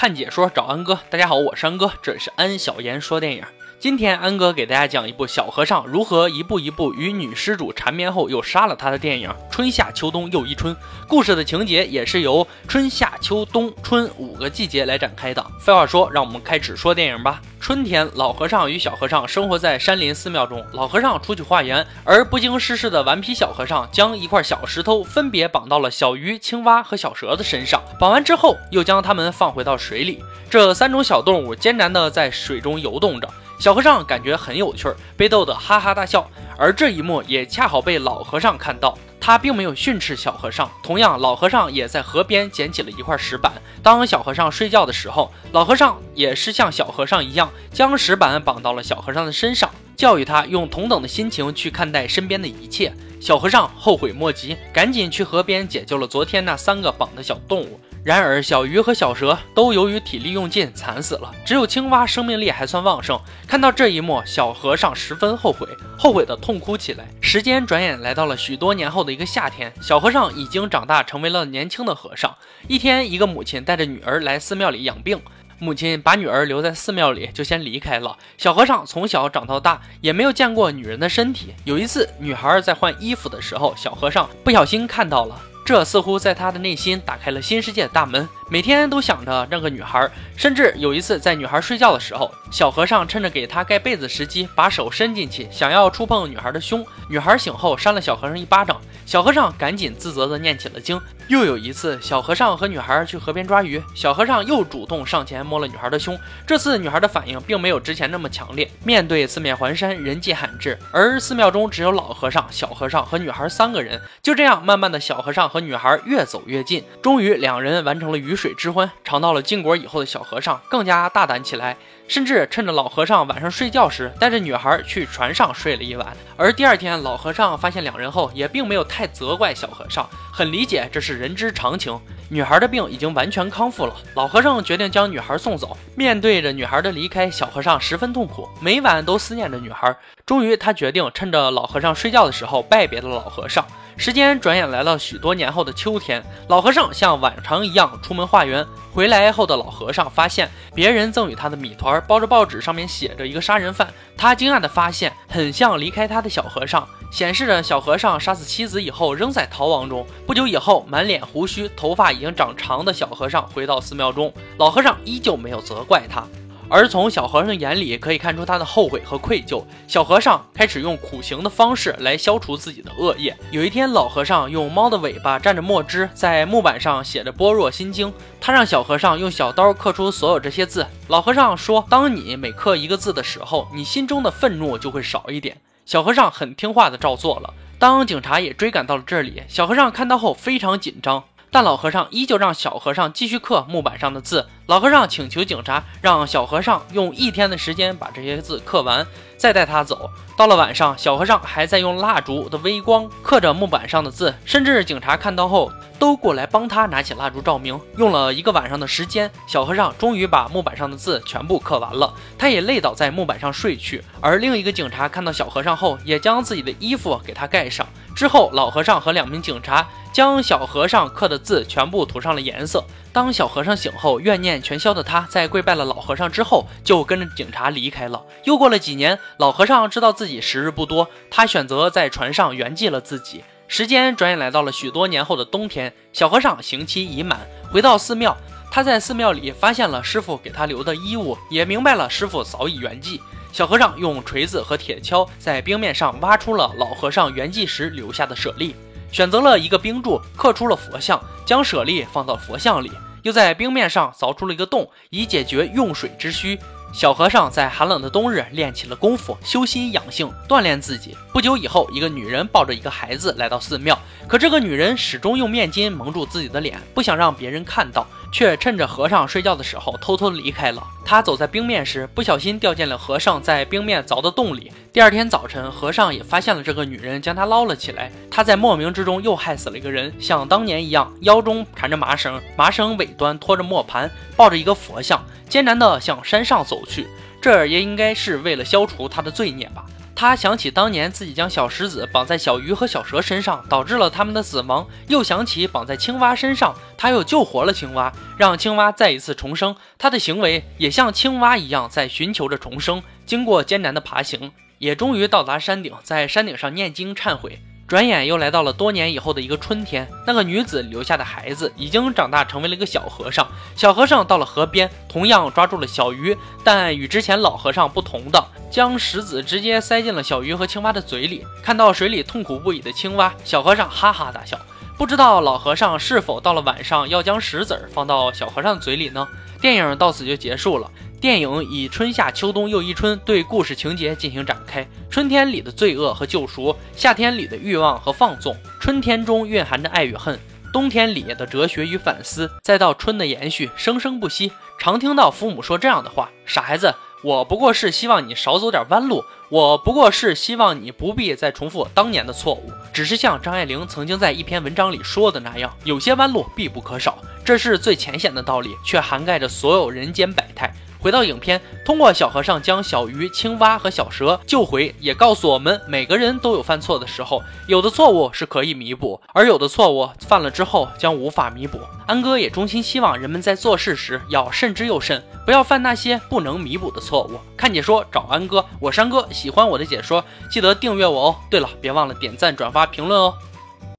[0.00, 0.98] 看解说找安哥。
[1.10, 3.44] 大家好，我是安哥，这里是安小言说电影。
[3.80, 10.74] 今天安哥给大家讲一部小和尚如何一步一步与女施主缠绵后又杀了他的电影《春夏秋冬又一春》。
[11.08, 15.42] 故事的情节也是由春夏秋冬春五个季节来展开的。
[15.58, 17.40] 废话说，让我们开始说电影吧。
[17.58, 20.62] 春天，老和尚与小和尚生活在山林寺庙中。
[20.72, 27.82] 老和尚出去化缘，而不经世事的顽皮小和尚将一块小石头分别绑到了小鱼、青蛙和小蛇的身上。
[27.98, 30.22] 绑完之后，又将它们放回到水里。
[30.50, 33.26] 这三种小动物艰难地在水中游动着。
[33.60, 36.26] 小和尚感觉很有趣儿，被逗得哈哈大笑。
[36.56, 40.70] 而这一幕也恰好被老和尚看到，他并没有训斥小和尚。
[40.82, 43.52] 同样，老和尚也在河边捡起了一块石板。
[43.82, 52.90] 当小和尚睡觉的时候，老和尚也是像小和尚一样，将石板绑到了小和尚的身上，教育他用同等的心情去看待身边的一切。
[53.20, 57.78] 小和尚后悔莫及，赶紧去河边解救了昨天那三个绑的小动物。
[58.02, 63.20] 然而，小鱼和小蛇都由于体力用尽惨死了，只有青蛙生命力还算旺盛。
[63.46, 67.06] 看到这一幕，小和尚十分后悔，后悔的痛哭起来。
[67.20, 72.34] 时间转眼来到了许多年后的一个夏天，小和尚已经长大，成为了年轻的和尚。
[72.68, 75.20] 一天，一个母亲带着女儿来寺庙里养病，
[75.58, 78.16] 母亲把女儿留在寺庙里，就先离开了。
[78.38, 81.54] 小和尚从小长到大，也没有见过女人的身体。
[81.64, 85.38] 有一次，女孩在换衣服的时候，小和尚不小心看到了。
[85.70, 90.10] 这似乎在他的内心打开了新世界的大门，每天都想着那个女孩。
[90.36, 96.84] 甚至有一次，在女孩睡觉的时候，小和尚趁着给她盖被子时机，把手伸进去，想要触碰女孩的胸。
[97.08, 101.00] 女孩醒后扇了小和尚一巴掌，小和尚赶紧自责地念起了经。
[101.28, 106.18] 又有一次，小和尚和女孩去河边抓鱼，小和尚又主动上前摸了女孩的胸。
[106.44, 108.68] 这次女孩的反应并没有之前那么强烈。
[108.82, 114.00] 面对四面环山，人迹罕至，而寺庙中只有老和尚、小和尚和女孩三个人。
[114.22, 118.90] 就这样，慢慢的小和尚和女孩越走越近，终于两人完成了鱼水之欢。
[119.04, 121.76] 尝到了禁果以后的小和尚更加大胆起来，
[122.08, 126.16] 甚至趁着老和尚晚上睡觉时，带着女孩去船上睡了一晚。
[126.38, 132.00] 而第二天，老和尚发现两人后，也并没有太责怪小和尚，很理解这是人之常情。
[132.30, 135.76] 女孩的病已经完全康复了，老和尚决定将女孩送走。
[135.94, 139.94] 面对着女孩的离开，小和尚十分痛苦，每晚都思念着女孩。
[140.30, 143.66] 终于，他决定趁着老和尚睡觉的时候拜别了老和尚。
[143.96, 148.64] 时间转眼来到许多年后的秋天，老和尚像往常一样出门化缘。
[148.92, 153.92] 回来后的老和尚发现别人赠予他的米团包着报纸，上面写着一个杀人犯。
[154.16, 160.06] 他惊讶地发现，很像离开他的小和尚，显示着小和尚杀死妻子以后仍在逃亡中。
[160.28, 166.24] 不久以后，满脸胡须、头发已经长长的小和尚回到寺庙中，老和尚依旧没有责怪他。
[166.70, 169.62] 而从小和尚眼里可以看出他的后悔和愧疚。
[169.88, 173.36] 小和尚开始用苦行的方式来消除自己的恶业。
[173.50, 178.08] 有一天，老和尚用猫的尾巴蘸着墨汁，在木板上写着《般若心经》。
[178.40, 180.86] 他让小和尚用小刀刻出所有这些字。
[181.08, 187.52] 老和尚说：“当你每刻一个字的时候，你心中的愤怒就会少一点。”小和尚很听话的照做了。
[187.80, 191.24] 当警察也追赶到了这里，小和尚看到后非常紧张。
[191.52, 194.46] 但老和尚依旧让小和尚继续刻木板上的字。
[194.70, 199.04] 老和尚请求警察让小和尚用一天的时间把这些字刻完，
[199.36, 200.08] 再带他走。
[200.36, 207.80] 到了晚上，小和尚还在用蜡烛的微光刻着木板上的字，甚至警察看到后都过来帮他拿起蜡烛照明。
[207.96, 214.04] 用了一个晚上的时间，小和尚终于把木板上的字全部刻完了，他也累倒在木板上睡去。
[214.20, 217.84] 而另一个警察看到小和尚后，也将自己的衣服给他盖上。
[218.14, 222.84] 之后，老和尚和两名警察将小和尚刻的字全部涂上了颜色。
[223.12, 228.24] 当小和尚醒后，怨念全消的他，在跪拜了老和尚之后，就跟着警察离开了。
[228.44, 233.44] 又过了几年，老和尚知道自己时日不多，他选择在船上圆寂了自己。
[233.68, 237.38] 时间转眼来到了许多年后的冬天，小和尚刑期已满，
[237.72, 238.36] 回到寺庙。
[238.72, 243.20] 他在寺庙里发现了师傅给他留的衣物，也明白了师傅早已圆寂。
[243.52, 248.76] 小和尚用锤子和铁锹在冰面上挖出了老和尚圆寂时留下的舍利，
[249.10, 252.92] 选择了一个冰柱刻出了佛像，将舍利放到佛像里，
[253.22, 256.58] 又在冰面上凿出了一个洞，以解决用水之需。
[256.92, 261.16] 小和尚在寒冷的冬日练起了功夫，修心养性，锻炼自己。
[261.32, 263.96] 不久以后，一个女人抱着一个孩子来到寺庙，
[264.26, 268.06] 可这个女人始终用面巾蒙住自己的脸，不想让别人看到。
[268.32, 270.80] 却趁着和尚睡觉的时候偷偷离开了。
[271.04, 274.70] 他走在冰面时，不小心掉进了和尚在冰面凿的洞里。
[274.92, 278.10] 第二天早晨，和尚也发现了这个女人，将她捞了起来。
[278.28, 287.06] 他在莫名之中又害死了一个人，像当年一样，腰中缠着麻绳，麻绳尾端拖着磨盘，抱着一个佛像，艰难地向山上走去。
[287.40, 289.84] 这也应该是为了消除他的罪孽吧。
[290.16, 299.76] 他想起当年自己将小石子绑在小鱼和小蛇身上，导致了他们的死亡；又想起绑在青蛙身上，他又救活了青蛙，让青蛙再一次重生。
[299.96, 303.00] 他的行为也像青蛙一样，在寻求着重生。
[303.24, 307.60] 经过艰难的爬行，也终于到达山顶，在山顶上念经忏悔。
[307.86, 313.46] 转眼又来到了多年以后的一个春天，那个女子留下的孩子已经长大，成为了一个小和尚。
[313.76, 316.34] 小和尚到了河边，同样抓住了小鱼，
[316.64, 321.44] 但与之前老和尚不同的，将石子直接塞进了小鱼和青蛙的嘴里。
[321.62, 324.58] 看到水里痛苦不已的青蛙，小和尚哈哈大笑。
[324.96, 329.28] 不知道老和尚是否到了晚上要将石子放到小和尚嘴里呢？
[329.60, 330.90] 电影到此就结束了。
[331.20, 334.88] 电影以春夏秋冬又一春对故事情节进行展开。
[335.10, 340.40] 春天里的罪恶和救赎，夏天里的欲望和放纵，春天中蕴含着爱与恨，
[340.72, 344.50] 冬天里的哲学与反思，再到春的延续，生生不息。
[344.78, 360.72] 常听到父母说这样的话：“傻孩子，我不过是希望你少走点弯路，我不过是希望你不必再重复当年的错误。”只是像张爱玲曾经在一篇文章里说的那样：“有些弯路必不可少。”这是最浅显的道理，却涵盖着所有人间百态。
[361.00, 371.80] 回到影片，通过小和尚将小鱼、青蛙和小蛇救回，也告诉我们，每个人都有犯错的时候，有的错误是可以弥补，而有的错误犯了之后将无法弥补。
[372.06, 377.40] 安哥也衷心希望人们在做事时要慎之又慎，不要犯那些不能弥补的错误。
[377.56, 381.36] 看解说找安哥，我是安哥，喜欢我的解说记得订阅我哦。
[381.50, 383.34] 对了，别忘了点赞、转发、评论哦。